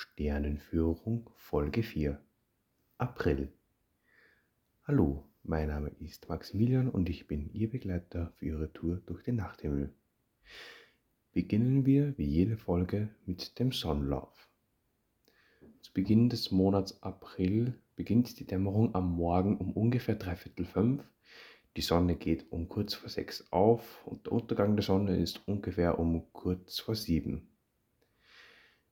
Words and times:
Sternenführung 0.00 1.28
Folge 1.34 1.82
4 1.82 2.20
April 2.98 3.52
Hallo, 4.86 5.24
mein 5.42 5.66
Name 5.66 5.90
ist 5.98 6.28
Maximilian 6.28 6.88
und 6.88 7.08
ich 7.08 7.26
bin 7.26 7.52
Ihr 7.52 7.68
Begleiter 7.68 8.32
für 8.36 8.46
Ihre 8.46 8.72
Tour 8.72 9.02
durch 9.06 9.24
den 9.24 9.34
Nachthimmel. 9.34 9.92
Beginnen 11.32 11.84
wir 11.84 12.16
wie 12.16 12.26
jede 12.26 12.56
Folge 12.56 13.08
mit 13.26 13.58
dem 13.58 13.72
Sonnenlauf. 13.72 14.48
Zu 15.80 15.92
Beginn 15.92 16.28
des 16.28 16.52
Monats 16.52 17.02
April 17.02 17.74
beginnt 17.96 18.38
die 18.38 18.46
Dämmerung 18.46 18.94
am 18.94 19.10
Morgen 19.16 19.58
um 19.58 19.72
ungefähr 19.72 20.14
dreiviertel 20.14 20.64
fünf. 20.64 21.02
Die 21.76 21.82
Sonne 21.82 22.14
geht 22.14 22.52
um 22.52 22.68
kurz 22.68 22.94
vor 22.94 23.08
sechs 23.08 23.50
auf 23.50 24.06
und 24.06 24.26
der 24.26 24.32
Untergang 24.32 24.76
der 24.76 24.84
Sonne 24.84 25.16
ist 25.16 25.42
ungefähr 25.48 25.98
um 25.98 26.32
kurz 26.32 26.78
vor 26.78 26.94
sieben. 26.94 27.48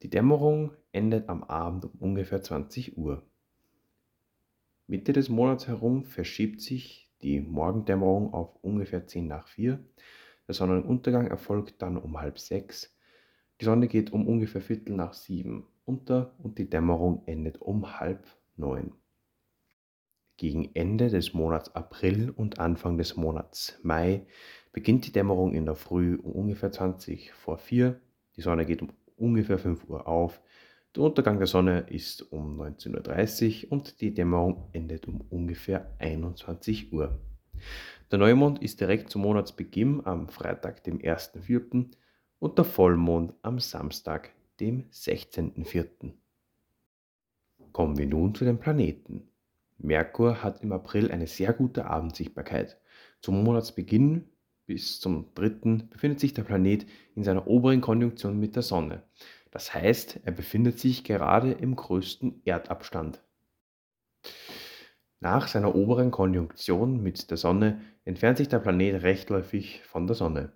Die 0.03 0.11
Dämmerung 0.11 0.73
endet 0.93 1.29
am 1.29 1.43
Abend 1.45 1.87
um 1.87 1.93
ungefähr 2.01 2.43
20 2.43 2.99
Uhr. 2.99 3.23
Mitte 4.87 5.13
des 5.13 5.29
Monats 5.29 5.67
herum 5.67 6.04
verschiebt 6.04 6.61
sich 6.61 7.11
die 7.23 7.41
Morgendämmerung 7.41 8.35
auf 8.35 8.57
ungefähr 8.63 9.07
10 9.07 9.27
nach 9.27 9.49
4. 9.49 9.82
Der 10.46 10.54
Sonnenuntergang 10.54 11.27
erfolgt 11.27 11.81
dann 11.82 11.96
um 11.96 12.21
halb 12.21 12.39
sechs. 12.39 12.95
Die 13.61 13.64
Sonne 13.64 13.89
geht 13.89 14.13
um 14.13 14.29
ungefähr 14.29 14.61
Viertel 14.61 14.95
nach 14.95 15.14
sieben 15.14 15.67
unter 15.87 16.35
und 16.39 16.59
die 16.59 16.68
Dämmerung 16.68 17.23
endet 17.26 17.63
um 17.63 17.99
halb 17.99 18.26
neun. 18.57 18.93
Gegen 20.37 20.75
Ende 20.75 21.09
des 21.09 21.32
Monats 21.32 21.75
April 21.75 22.31
und 22.31 22.59
Anfang 22.59 22.99
des 22.99 23.17
Monats 23.17 23.79
Mai 23.82 24.26
beginnt 24.73 25.07
die 25.07 25.13
Dämmerung 25.13 25.54
in 25.54 25.65
der 25.65 25.75
Früh 25.75 26.17
um 26.17 26.32
ungefähr 26.32 26.71
20 26.71 27.32
vor 27.32 27.57
4. 27.57 27.99
Die 28.37 28.43
Sonne 28.43 28.67
geht 28.67 28.82
um 28.82 28.93
ungefähr 29.16 29.58
5 29.58 29.88
Uhr 29.88 30.06
auf. 30.06 30.40
Der 30.94 31.02
Untergang 31.02 31.38
der 31.38 31.46
Sonne 31.46 31.80
ist 31.90 32.33
um 32.33 32.61
19.30 32.61 33.66
Uhr 33.66 33.72
und 33.72 34.00
die 34.00 34.14
Dämmerung 34.14 34.69
endet 34.73 35.06
um 35.06 35.20
ungefähr 35.28 35.95
21 35.98 36.92
Uhr. 36.92 37.20
Der 38.11 38.19
Neumond 38.19 38.62
ist 38.62 38.81
direkt 38.81 39.11
zum 39.11 39.23
Monatsbeginn 39.23 40.06
am 40.06 40.28
Freitag, 40.28 40.84
dem 40.84 40.98
1.4. 40.98 41.91
und 42.39 42.58
der 42.58 42.64
Vollmond 42.64 43.34
am 43.42 43.58
Samstag, 43.58 44.31
dem 44.61 44.84
16.4. 44.91 46.12
Kommen 47.73 47.98
wir 47.98 48.06
nun 48.06 48.34
zu 48.34 48.45
den 48.45 48.58
Planeten. 48.58 49.28
Merkur 49.78 50.42
hat 50.42 50.62
im 50.62 50.73
April 50.73 51.11
eine 51.11 51.27
sehr 51.27 51.53
gute 51.53 51.86
Abendsichtbarkeit. 51.86 52.78
Zum 53.20 53.42
Monatsbeginn 53.42 54.30
bis 54.67 55.00
zum 55.00 55.33
3. 55.34 55.84
befindet 55.91 56.20
sich 56.20 56.34
der 56.34 56.42
Planet 56.42 56.86
in 57.14 57.25
seiner 57.25 57.47
oberen 57.47 57.81
Konjunktion 57.81 58.39
mit 58.39 58.56
der 58.56 58.62
Sonne. 58.62 59.03
Das 59.50 59.73
heißt, 59.73 60.20
er 60.25 60.33
befindet 60.33 60.78
sich 60.78 61.05
gerade 61.05 61.53
im 61.53 61.77
größten 61.77 62.42
Erdabstand. 62.45 63.23
Nach 65.20 65.48
seiner 65.48 65.75
oberen 65.75 66.11
Konjunktion 66.11 67.03
mit 67.03 67.31
der 67.31 67.36
Sonne 67.36 67.81
entfernt 68.05 68.39
sich 68.39 68.48
der 68.48 68.58
Planet 68.58 69.03
rechtläufig 69.03 69.83
von 69.84 70.06
der 70.06 70.14
Sonne. 70.14 70.53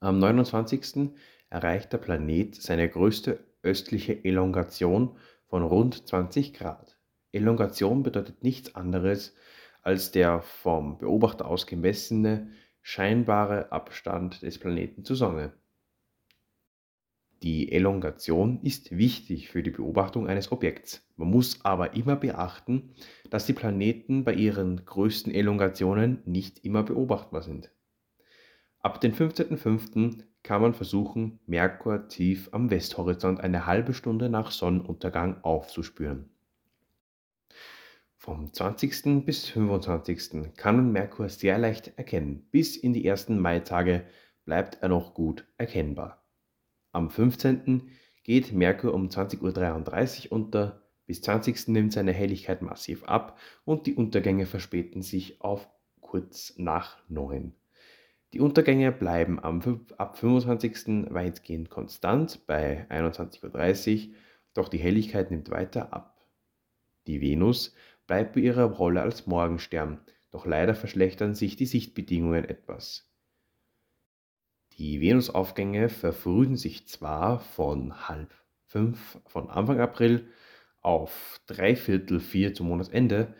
Am 0.00 0.18
29. 0.18 1.10
erreicht 1.48 1.92
der 1.92 1.98
Planet 1.98 2.54
seine 2.54 2.88
größte 2.88 3.40
östliche 3.62 4.24
Elongation 4.24 5.16
von 5.46 5.62
rund 5.62 6.06
20 6.06 6.52
Grad. 6.52 6.98
Elongation 7.32 8.02
bedeutet 8.02 8.42
nichts 8.42 8.74
anderes 8.74 9.34
als 9.82 10.10
der 10.10 10.42
vom 10.42 10.98
Beobachter 10.98 11.46
aus 11.46 11.66
gemessene 11.66 12.50
scheinbare 12.82 13.72
Abstand 13.72 14.42
des 14.42 14.58
Planeten 14.58 15.04
zur 15.04 15.16
Sonne. 15.16 15.52
Die 17.42 17.70
Elongation 17.70 18.60
ist 18.62 18.96
wichtig 18.96 19.48
für 19.48 19.62
die 19.62 19.70
Beobachtung 19.70 20.26
eines 20.26 20.50
Objekts. 20.50 21.08
Man 21.16 21.30
muss 21.30 21.64
aber 21.64 21.94
immer 21.94 22.16
beachten, 22.16 22.94
dass 23.30 23.46
die 23.46 23.52
Planeten 23.52 24.24
bei 24.24 24.34
ihren 24.34 24.84
größten 24.84 25.32
Elongationen 25.32 26.20
nicht 26.24 26.64
immer 26.64 26.82
beobachtbar 26.82 27.42
sind. 27.42 27.70
Ab 28.80 29.00
dem 29.00 29.12
15.05. 29.12 30.24
kann 30.42 30.62
man 30.62 30.74
versuchen, 30.74 31.38
Merkur 31.46 32.08
tief 32.08 32.48
am 32.52 32.70
Westhorizont 32.70 33.40
eine 33.40 33.66
halbe 33.66 33.94
Stunde 33.94 34.28
nach 34.28 34.50
Sonnenuntergang 34.50 35.42
aufzuspüren. 35.44 36.30
Vom 38.20 38.52
20. 38.52 39.24
bis 39.24 39.46
25. 39.46 40.52
kann 40.56 40.74
man 40.74 40.90
Merkur 40.90 41.28
sehr 41.28 41.56
leicht 41.56 41.92
erkennen. 41.96 42.48
Bis 42.50 42.76
in 42.76 42.92
die 42.92 43.06
ersten 43.06 43.38
Maitage 43.38 44.04
bleibt 44.44 44.82
er 44.82 44.88
noch 44.88 45.14
gut 45.14 45.46
erkennbar. 45.56 46.26
Am 46.90 47.10
15. 47.10 47.92
geht 48.24 48.52
Merkur 48.52 48.92
um 48.92 49.08
20.33 49.08 50.26
Uhr 50.26 50.32
unter, 50.32 50.82
bis 51.06 51.22
20. 51.22 51.68
nimmt 51.68 51.92
seine 51.92 52.12
Helligkeit 52.12 52.60
massiv 52.60 53.04
ab 53.04 53.38
und 53.64 53.86
die 53.86 53.94
Untergänge 53.94 54.46
verspäten 54.46 55.00
sich 55.00 55.40
auf 55.40 55.68
kurz 56.00 56.54
nach 56.58 56.98
9. 57.08 57.54
Die 58.32 58.40
Untergänge 58.40 58.90
bleiben 58.90 59.38
am, 59.38 59.62
ab 59.96 60.18
25. 60.18 61.14
weitgehend 61.14 61.70
konstant 61.70 62.46
bei 62.48 62.84
21.30 62.90 64.08
Uhr, 64.08 64.14
doch 64.54 64.68
die 64.68 64.78
Helligkeit 64.78 65.30
nimmt 65.30 65.50
weiter 65.50 65.92
ab. 65.92 66.16
Die 67.06 67.20
Venus 67.22 67.74
bleibt 68.08 68.34
bei 68.34 68.40
ihrer 68.40 68.64
Rolle 68.64 69.02
als 69.02 69.28
Morgenstern, 69.28 70.00
doch 70.32 70.44
leider 70.44 70.74
verschlechtern 70.74 71.36
sich 71.36 71.54
die 71.54 71.66
Sichtbedingungen 71.66 72.44
etwas. 72.44 73.08
Die 74.72 75.00
Venusaufgänge 75.00 75.88
verfrühen 75.88 76.56
sich 76.56 76.88
zwar 76.88 77.38
von 77.38 78.08
halb 78.08 78.34
fünf 78.66 79.18
von 79.26 79.48
Anfang 79.48 79.80
April 79.80 80.28
auf 80.80 81.40
dreiviertel 81.46 82.20
vier 82.20 82.54
zum 82.54 82.68
Monatsende, 82.68 83.34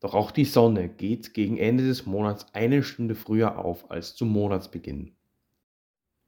doch 0.00 0.14
auch 0.14 0.30
die 0.30 0.44
Sonne 0.44 0.88
geht 0.88 1.34
gegen 1.34 1.56
Ende 1.56 1.86
des 1.86 2.06
Monats 2.06 2.46
eine 2.54 2.82
Stunde 2.82 3.14
früher 3.14 3.58
auf 3.58 3.90
als 3.90 4.14
zum 4.14 4.28
Monatsbeginn. 4.28 5.16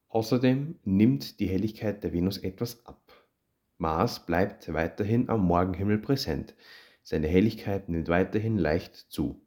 Außerdem 0.09 0.78
nimmt 0.84 1.38
die 1.38 1.49
Helligkeit 1.49 2.03
der 2.03 2.12
Venus 2.12 2.38
etwas 2.38 2.84
ab. 2.87 3.12
Mars 3.77 4.25
bleibt 4.25 4.72
weiterhin 4.72 5.28
am 5.28 5.44
Morgenhimmel 5.44 5.99
präsent, 5.99 6.55
seine 7.08 7.26
Helligkeit 7.26 7.88
nimmt 7.88 8.08
weiterhin 8.08 8.58
leicht 8.58 8.94
zu. 8.94 9.41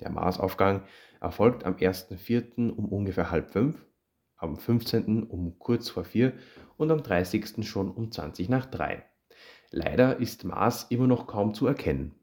Der 0.00 0.10
Marsaufgang 0.10 0.84
erfolgt 1.20 1.64
am 1.64 1.74
1.4. 1.74 2.70
um 2.70 2.88
ungefähr 2.88 3.30
halb 3.30 3.50
fünf, 3.50 3.84
am 4.36 4.56
15. 4.56 5.24
um 5.24 5.58
kurz 5.58 5.90
vor 5.90 6.04
vier 6.04 6.32
und 6.78 6.90
am 6.90 7.02
30. 7.02 7.68
schon 7.68 7.90
um 7.90 8.10
20 8.10 8.48
nach 8.48 8.64
drei. 8.64 9.04
Leider 9.70 10.18
ist 10.18 10.44
Mars 10.44 10.86
immer 10.88 11.06
noch 11.06 11.26
kaum 11.26 11.52
zu 11.52 11.66
erkennen. 11.66 12.14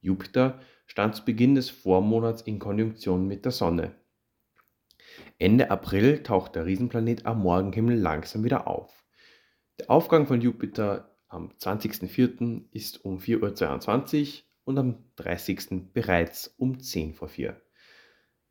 Jupiter 0.00 0.60
stand 0.86 1.16
zu 1.16 1.24
Beginn 1.24 1.56
des 1.56 1.68
Vormonats 1.70 2.42
in 2.42 2.60
Konjunktion 2.60 3.26
mit 3.26 3.44
der 3.44 3.50
Sonne. 3.52 3.96
Ende 5.40 5.72
April 5.72 6.22
taucht 6.22 6.54
der 6.54 6.66
Riesenplanet 6.66 7.26
am 7.26 7.40
Morgenhimmel 7.40 7.98
langsam 7.98 8.44
wieder 8.44 8.68
auf. 8.68 9.04
Der 9.80 9.90
Aufgang 9.90 10.28
von 10.28 10.40
Jupiter 10.40 11.13
am 11.34 11.50
20.04. 11.58 12.62
ist 12.70 13.04
um 13.04 13.18
4.22 13.18 14.22
Uhr 14.22 14.42
und 14.64 14.78
am 14.78 15.04
30. 15.16 15.92
bereits 15.92 16.54
um 16.58 16.78
10 16.78 17.14
vor 17.14 17.28
4. 17.28 17.60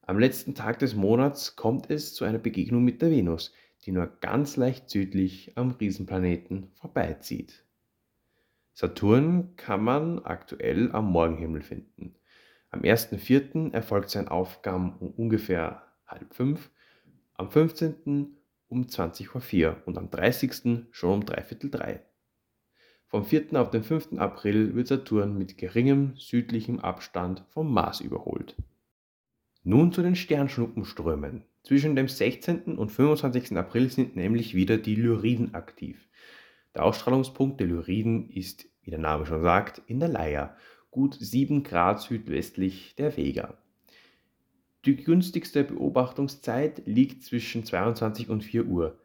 Am 0.02 0.20
letzten 0.20 0.54
Tag 0.54 0.80
des 0.80 0.94
Monats 0.94 1.56
kommt 1.56 1.90
es 1.90 2.14
zu 2.14 2.26
einer 2.26 2.40
Begegnung 2.40 2.84
mit 2.84 3.02
der 3.02 3.10
Venus, 3.10 3.54
die 3.86 3.94
nur 3.94 4.08
ganz 4.20 4.58
leicht 4.58 4.90
südlich 4.90 5.54
am 5.56 5.72
Riesenplaneten 5.72 6.72
vorbeizieht. 6.76 7.64
Saturn 8.74 9.56
kann 9.56 9.84
man 9.84 10.20
aktuell 10.20 10.92
am 10.92 11.10
Morgenhimmel 11.10 11.62
finden. 11.62 12.16
Am 12.70 12.82
1.4. 12.82 13.72
erfolgt 13.72 14.10
sein 14.10 14.28
Aufgang 14.28 14.98
um 14.98 15.12
ungefähr 15.12 15.84
halb 16.06 16.34
fünf, 16.34 16.70
am 17.36 17.50
15. 17.50 18.36
um 18.68 18.90
20 18.90 19.30
vor 19.30 19.42
4 19.42 19.84
und 19.86 19.98
am 19.98 20.10
30. 20.10 20.88
schon 20.92 21.14
um 21.14 21.26
dreiviertel 21.26 21.70
drei. 21.70 22.04
Vom 23.14 23.26
4. 23.26 23.62
auf 23.62 23.70
den 23.70 23.84
5. 23.84 24.14
April 24.18 24.74
wird 24.74 24.88
Saturn 24.88 25.38
mit 25.38 25.60
geringem 25.60 26.14
südlichem 26.16 26.80
Abstand 26.80 27.44
vom 27.50 27.72
Mars 27.72 28.02
überholt. 28.02 28.56
Nun 29.64 29.92
zu 29.92 30.02
den 30.02 30.16
Sternschnuppenströmen. 30.16 31.44
Zwischen 31.62 31.96
dem 31.96 32.08
16. 32.08 32.76
und 32.76 32.92
25. 32.92 33.56
April 33.56 33.92
sind 33.92 34.16
nämlich 34.16 34.56
wieder 34.56 34.80
die 34.80 34.96
Lyriden 34.96 35.54
aktiv. 35.54 36.10
Der 36.74 36.86
Ausstrahlungspunkt 36.86 37.60
der 37.60 37.68
Lyriden 37.68 38.32
ist, 38.32 38.66
wie 38.82 38.90
der 38.90 38.98
Name 38.98 39.28
schon 39.28 39.44
sagt, 39.44 39.84
in 39.86 40.00
der 40.00 40.10
Leier, 40.10 40.58
gut 40.90 41.14
7 41.14 41.62
Grad 41.62 42.02
südwestlich 42.02 42.96
der 42.96 43.16
Vega. 43.16 43.60
Die 44.86 44.96
günstigste 44.96 45.64
Beobachtungszeit 45.64 46.82
liegt 46.88 47.22
zwischen 47.22 47.64
22 47.64 48.30
und 48.30 48.44
4 48.44 48.66
Uhr. 48.66 48.98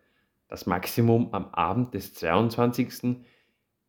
Das 0.49 0.64
Maximum 0.64 1.34
am 1.34 1.50
Abend 1.52 1.93
des 1.93 2.14
22 2.14 2.90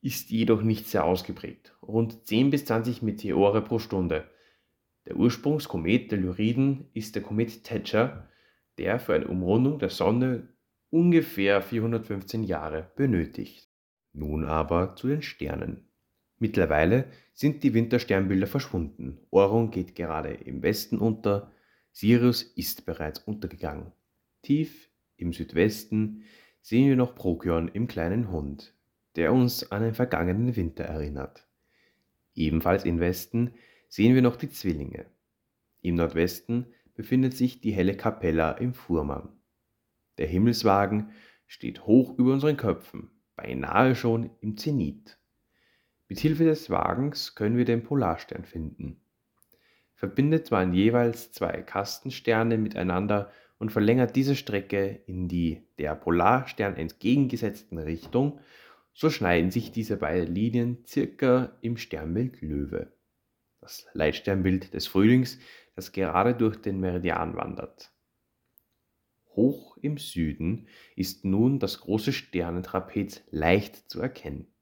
ist 0.01 0.30
jedoch 0.30 0.62
nicht 0.62 0.88
sehr 0.88 1.04
ausgeprägt, 1.04 1.75
rund 1.81 2.25
10 2.28 2.50
bis 2.51 2.66
20 2.66 3.01
Meteore 3.01 3.62
pro 3.62 3.80
Stunde. 3.80 4.30
Der 5.06 5.18
Ursprungskomet 5.18 6.12
der 6.12 6.19
Lyriden 6.19 6.90
ist 6.94 7.16
der 7.16 7.24
Komet 7.24 7.63
Thatcher, 7.63 8.30
der 8.78 9.00
für 9.00 9.13
eine 9.13 9.28
Umrundung 9.28 9.80
der 9.80 9.90
Sonne 9.90 10.48
ungefähr 10.90 11.62
415 11.62 12.44
Jahre 12.44 12.92
benötigt. 12.96 13.69
Nun 14.13 14.46
aber 14.46 14.96
zu 14.96 15.07
den 15.07 15.22
Sternen. 15.22 15.90
Mittlerweile 16.40 17.06
sind 17.34 17.63
die 17.63 17.74
Wintersternbilder 17.74 18.48
verschwunden. 18.48 19.19
Orion 19.30 19.72
geht 19.72 19.96
gerade 19.96 20.30
im 20.30 20.63
Westen 20.63 20.98
unter, 20.98 21.51
Sirius 21.92 22.44
ist 22.44 22.86
bereits 22.86 23.19
untergegangen. 23.19 23.92
Tief 24.42 24.90
im 25.18 25.34
Südwesten 25.34 26.24
sehen 26.62 26.88
wir 26.88 26.96
noch 26.96 27.16
Procyon 27.16 27.68
im 27.68 27.88
kleinen 27.88 28.31
Hund, 28.31 28.74
der 29.16 29.34
uns 29.34 29.72
an 29.72 29.84
den 29.84 29.94
vergangenen 29.94 30.56
Winter 30.56 30.84
erinnert. 30.84 31.48
Ebenfalls 32.36 32.86
im 32.86 33.00
Westen 33.00 33.54
sehen 33.88 34.16
wir 34.16 34.22
noch 34.22 34.36
die 34.36 34.50
Zwillinge. 34.50 35.06
Im 35.82 35.96
Nordwesten 35.96 36.68
befindet 36.94 37.36
sich 37.36 37.62
die 37.62 37.72
helle 37.72 37.96
Kapella 37.96 38.52
im 38.52 38.74
Fuhrmann. 38.74 39.30
Der 40.18 40.28
Himmelswagen 40.28 41.12
steht 41.48 41.86
hoch 41.86 42.18
über 42.18 42.34
unseren 42.34 42.58
Köpfen, 42.58 43.10
beinahe 43.36 43.96
schon 43.96 44.30
im 44.42 44.58
Zenit. 44.58 45.18
Mit 46.08 46.20
Hilfe 46.20 46.44
des 46.44 46.70
Wagens 46.70 47.36
können 47.36 47.58
wir 47.58 47.66
den 47.66 47.84
Polarstern 47.84 48.44
finden. 48.44 49.00
Verbindet 49.96 50.52
man 50.52 50.74
jeweils 50.74 51.32
zwei 51.32 51.62
Kastensterne 51.62 52.58
miteinander 52.58 53.32
und 53.58 53.72
verlängert 53.72 54.16
diese 54.16 54.36
Strecke 54.36 55.02
in 55.06 55.28
die 55.28 55.62
der 55.78 55.96
Polarstern 55.96 56.76
entgegengesetzten 56.76 57.78
Richtung, 57.78 58.40
so 59.00 59.10
schneiden 59.10 59.50
sich 59.50 59.72
diese 59.72 59.96
beiden 59.96 60.36
Linien 60.36 60.84
circa 60.86 61.57
im 61.62 61.78
Sternbild 61.78 62.42
Löwe. 62.42 62.92
Das 63.62 63.88
Leitsternbild 63.94 64.74
des 64.74 64.88
Frühlings, 64.88 65.40
das 65.74 65.94
gerade 65.94 66.36
durch 66.36 66.57
den 66.57 66.81
Meridian 66.81 67.38
wandert. 67.38 67.94
Hoch 69.38 69.78
im 69.78 69.98
Süden 69.98 70.68
ist 70.98 71.24
nun 71.24 71.60
das 71.60 71.80
große 71.80 72.12
Sternentrapez 72.12 73.24
leicht 73.31 73.90
zu 73.90 74.01
erkennen. 74.01 74.54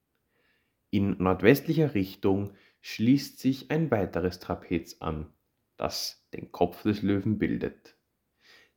In 0.91 1.17
nordwestlicher 1.17 1.95
Richtung 1.95 2.53
schließt 2.81 3.39
sich 3.39 3.71
ein 3.71 3.89
weiteres 3.89 4.37
Trapez 4.37 4.97
an, 4.99 5.33
das 5.77 6.27
den 6.31 6.51
Kopf 6.51 6.83
des 6.83 7.01
Löwen 7.01 7.39
bildet. 7.39 7.97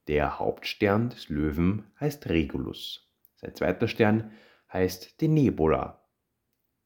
Der 0.09 0.39
Hauptstern 0.39 1.11
des 1.11 1.29
Löwen 1.29 1.85
heißt 2.01 2.31
Regulus. 2.31 3.13
Sein 3.37 3.55
zweiter 3.55 3.89
Stern 3.89 4.33
heißt 4.73 5.21
Denebola. 5.21 6.05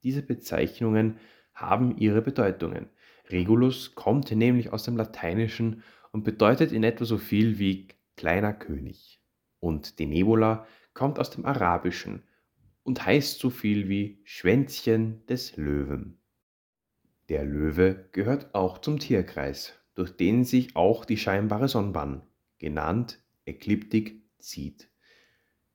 Diese 0.02 0.22
Bezeichnungen 0.22 1.18
haben 1.54 1.96
ihre 1.96 2.22
Bedeutungen. 2.22 2.88
Regulus 3.28 3.94
kommt 3.94 4.30
nämlich 4.30 4.72
aus 4.72 4.84
dem 4.84 4.96
Lateinischen 4.96 5.82
und 6.12 6.24
bedeutet 6.24 6.72
in 6.72 6.84
etwa 6.84 7.04
so 7.04 7.18
viel 7.18 7.58
wie 7.58 7.88
kleiner 8.16 8.52
König. 8.52 9.20
Und 9.60 9.98
Denebola 9.98 10.66
kommt 10.92 11.18
aus 11.18 11.30
dem 11.30 11.44
Arabischen 11.44 12.22
und 12.82 13.04
heißt 13.04 13.38
so 13.38 13.50
viel 13.50 13.88
wie 13.88 14.20
Schwänzchen 14.24 15.24
des 15.26 15.56
Löwen. 15.56 16.18
Der 17.30 17.44
Löwe 17.44 18.08
gehört 18.12 18.54
auch 18.54 18.78
zum 18.78 18.98
Tierkreis, 18.98 19.72
durch 19.94 20.14
den 20.14 20.44
sich 20.44 20.76
auch 20.76 21.06
die 21.06 21.16
scheinbare 21.16 21.68
Sonnenbahn, 21.68 22.22
genannt 22.58 23.22
Ekliptik, 23.46 24.22
zieht. 24.38 24.90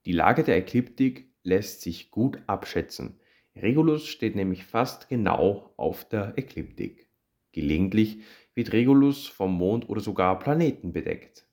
Die 0.04 0.12
Lage 0.12 0.44
der 0.44 0.56
Ekliptik 0.56 1.29
lässt 1.42 1.82
sich 1.82 2.10
gut 2.10 2.38
abschätzen. 2.46 3.20
Regulus 3.56 4.06
steht 4.06 4.36
nämlich 4.36 4.64
fast 4.64 5.08
genau 5.08 5.72
auf 5.76 6.08
der 6.08 6.34
Ekliptik. 6.36 7.08
Gelegentlich 7.52 8.22
wird 8.54 8.72
Regulus 8.72 9.26
vom 9.26 9.54
Mond 9.54 9.88
oder 9.88 10.00
sogar 10.00 10.38
Planeten 10.38 10.92
bedeckt. 10.92 11.46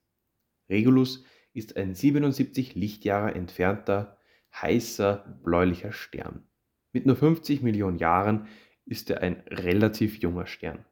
Regulus 0.70 1.24
ist 1.54 1.76
ein 1.76 1.96
77 1.96 2.76
Lichtjahre 2.76 3.34
entfernter, 3.34 4.18
heißer, 4.54 5.40
bläulicher 5.44 5.92
Stern. 5.92 6.48
Mit 6.92 7.06
nur 7.06 7.16
50 7.16 7.62
Millionen 7.62 7.98
Jahren 7.98 8.48
ist 8.86 9.10
er 9.10 9.22
ein 9.22 9.44
relativ 9.48 10.20
junger 10.20 10.46
Stern. 10.46 10.86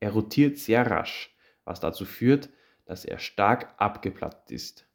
Er 0.00 0.12
rotiert 0.12 0.58
sehr 0.58 0.88
rasch, 0.90 1.36
was 1.64 1.80
dazu 1.80 2.04
führt, 2.04 2.50
dass 2.84 3.04
er 3.04 3.18
stark 3.18 3.74
abgeplatzt 3.78 4.50
ist. 4.50 4.86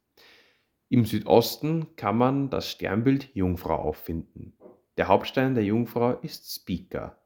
Im 0.92 1.04
Südosten 1.04 1.94
kann 1.94 2.18
man 2.18 2.50
das 2.50 2.68
Sternbild 2.68 3.32
Jungfrau 3.32 3.76
auffinden. 3.76 4.54
Der 4.96 5.06
Hauptstein 5.06 5.54
der 5.54 5.62
Jungfrau 5.62 6.14
ist 6.14 6.52
Spica. 6.52 7.16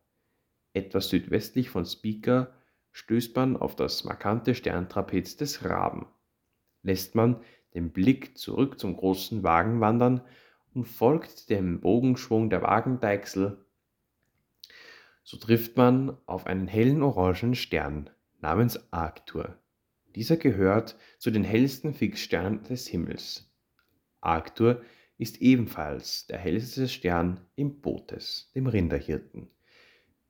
Etwas 0.75 1.09
südwestlich 1.09 1.71
von 1.71 1.87
Spica 1.87 2.53
stößt 2.93 3.35
man 3.37 3.57
auf 3.57 3.75
das 3.75 4.05
markante 4.05 4.55
Sterntrapez 4.55 5.39
des 5.39 5.65
Raben. 5.65 6.07
Lässt 6.83 7.15
man 7.15 7.41
den 7.73 7.91
Blick 7.91 8.37
zurück 8.37 8.79
zum 8.79 8.99
großen 8.99 9.43
Wagen 9.43 9.81
wandern 9.81 10.21
und 10.75 10.85
folgt 10.85 11.49
dem 11.49 11.81
Bogenschwung 11.81 12.51
der 12.51 12.61
Wagendeichsel, 12.61 13.65
so 15.23 15.39
trifft 15.39 15.79
man 15.79 16.19
auf 16.27 16.47
einen 16.47 16.69
hellen 16.69 17.03
orangen 17.03 17.55
Stern 17.55 18.11
namens 18.43 18.93
Arctur. 18.93 19.57
Dieser 20.15 20.37
gehört 20.37 20.99
zu 21.17 21.31
den 21.31 21.45
hellsten 21.45 21.95
Fixsternen 21.95 22.63
des 22.65 22.87
Himmels. 22.87 23.51
Arctur 24.25 24.83
ist 25.19 25.41
ebenfalls 25.41 26.27
der 26.27 26.39
hellste 26.39 26.89
Stern 26.89 27.41
im 27.57 27.81
Bootes, 27.81 28.51
dem 28.55 28.67
Rinderhirten, 28.67 29.49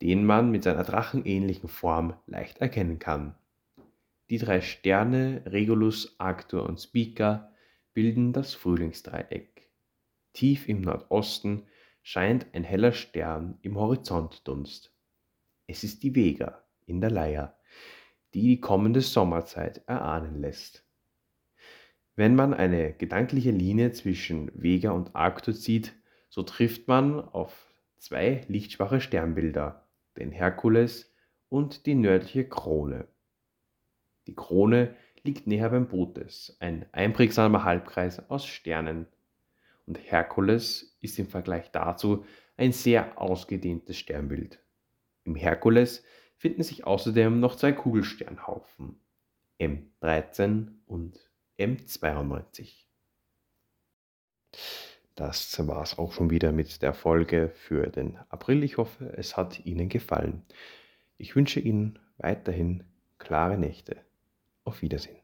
den 0.02 0.24
man 0.24 0.50
mit 0.50 0.64
seiner 0.64 0.84
drachenähnlichen 0.84 1.68
Form 1.68 2.14
leicht 2.26 2.58
erkennen 2.58 2.98
kann. 2.98 3.34
Die 4.30 4.38
drei 4.38 4.60
Sterne 4.60 5.42
Regulus, 5.46 6.18
Arctur 6.18 6.66
und 6.66 6.80
Spica 6.80 7.52
bilden 7.92 8.32
das 8.32 8.54
Frühlingsdreieck. 8.54 9.70
Tief 10.32 10.68
im 10.68 10.80
Nordosten 10.80 11.66
scheint 12.02 12.46
ein 12.52 12.64
heller 12.64 12.92
Stern 12.92 13.58
im 13.62 13.78
Horizontdunst. 13.78 14.92
Es 15.66 15.84
ist 15.84 16.02
die 16.02 16.14
Vega 16.14 16.64
in 16.86 17.00
der 17.00 17.10
Leier, 17.10 17.56
die 18.34 18.42
die 18.42 18.60
kommende 18.60 19.00
Sommerzeit 19.00 19.82
erahnen 19.86 20.40
lässt. 20.40 20.84
Wenn 22.16 22.36
man 22.36 22.54
eine 22.54 22.92
gedankliche 22.92 23.50
Linie 23.50 23.92
zwischen 23.92 24.50
Vega 24.54 24.92
und 24.92 25.16
Arctur 25.16 25.54
zieht, 25.54 25.94
so 26.28 26.42
trifft 26.42 26.86
man 26.86 27.20
auf 27.20 27.72
zwei 27.96 28.44
lichtschwache 28.48 29.00
Sternbilder, 29.00 29.86
den 30.16 30.30
Herkules 30.30 31.12
und 31.48 31.86
die 31.86 31.94
nördliche 31.94 32.48
Krone. 32.48 33.08
Die 34.26 34.34
Krone 34.34 34.94
liegt 35.24 35.46
näher 35.46 35.70
beim 35.70 35.88
Bootes, 35.88 36.56
ein 36.60 36.86
einprägsamer 36.92 37.64
Halbkreis 37.64 38.30
aus 38.30 38.46
Sternen. 38.46 39.06
Und 39.86 39.98
Herkules 39.98 40.96
ist 41.00 41.18
im 41.18 41.26
Vergleich 41.26 41.70
dazu 41.72 42.24
ein 42.56 42.72
sehr 42.72 43.20
ausgedehntes 43.20 43.98
Sternbild. 43.98 44.60
Im 45.24 45.34
Herkules 45.34 46.04
finden 46.36 46.62
sich 46.62 46.86
außerdem 46.86 47.40
noch 47.40 47.56
zwei 47.56 47.72
Kugelsternhaufen, 47.72 49.00
M13 49.58 50.68
und 50.86 51.18
M92. 51.58 52.86
Das 55.14 55.66
war 55.66 55.82
es 55.82 55.98
auch 55.98 56.12
schon 56.12 56.30
wieder 56.30 56.50
mit 56.50 56.82
der 56.82 56.92
Folge 56.92 57.48
für 57.48 57.86
den 57.86 58.16
April. 58.28 58.64
Ich 58.64 58.78
hoffe, 58.78 59.14
es 59.16 59.36
hat 59.36 59.64
Ihnen 59.64 59.88
gefallen. 59.88 60.42
Ich 61.16 61.36
wünsche 61.36 61.60
Ihnen 61.60 62.00
weiterhin 62.18 62.84
klare 63.18 63.56
Nächte. 63.56 63.96
Auf 64.64 64.82
Wiedersehen. 64.82 65.23